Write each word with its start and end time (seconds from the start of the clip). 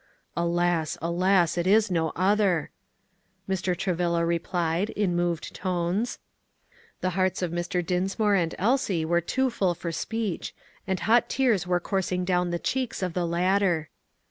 "Alas, 0.35 0.97
alas, 0.99 1.59
it 1.59 1.67
is 1.67 1.91
no 1.91 2.11
other!" 2.15 2.71
Mr. 3.47 3.77
Travilla 3.77 4.25
replied, 4.25 4.89
in 4.89 5.15
moved 5.15 5.53
tones. 5.53 6.17
The 7.01 7.11
hearts 7.11 7.43
of 7.43 7.51
Mr. 7.51 7.85
Dinsmore 7.85 8.33
and 8.33 8.55
Elsie 8.57 9.05
were 9.05 9.21
too 9.21 9.51
full 9.51 9.75
for 9.75 9.91
speech, 9.91 10.55
and 10.87 11.01
hot 11.01 11.29
tears 11.29 11.67
were 11.67 11.79
coursing 11.79 12.25
down 12.25 12.49
the 12.49 12.57
cheeks 12.57 13.03
of 13.03 13.13
the 13.13 13.27
latter. 13.27 13.89